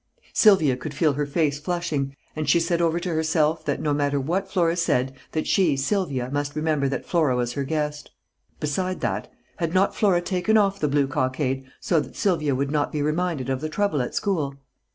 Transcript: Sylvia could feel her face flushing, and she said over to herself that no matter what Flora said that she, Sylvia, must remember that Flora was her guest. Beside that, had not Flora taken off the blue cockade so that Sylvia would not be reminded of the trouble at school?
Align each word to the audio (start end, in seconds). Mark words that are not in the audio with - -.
Sylvia 0.33 0.75
could 0.77 0.95
feel 0.95 1.13
her 1.13 1.27
face 1.27 1.59
flushing, 1.59 2.15
and 2.35 2.49
she 2.49 2.59
said 2.59 2.81
over 2.81 2.99
to 2.99 3.09
herself 3.13 3.63
that 3.65 3.79
no 3.79 3.93
matter 3.93 4.19
what 4.19 4.49
Flora 4.49 4.75
said 4.75 5.13
that 5.33 5.45
she, 5.45 5.77
Sylvia, 5.77 6.31
must 6.31 6.55
remember 6.55 6.89
that 6.89 7.05
Flora 7.05 7.35
was 7.35 7.53
her 7.53 7.63
guest. 7.63 8.09
Beside 8.59 9.01
that, 9.01 9.31
had 9.57 9.75
not 9.75 9.93
Flora 9.95 10.21
taken 10.21 10.57
off 10.57 10.79
the 10.79 10.87
blue 10.87 11.05
cockade 11.05 11.67
so 11.79 11.99
that 11.99 12.15
Sylvia 12.15 12.55
would 12.55 12.71
not 12.71 12.91
be 12.91 13.03
reminded 13.03 13.47
of 13.47 13.61
the 13.61 13.69
trouble 13.69 14.01
at 14.01 14.15
school? 14.15 14.55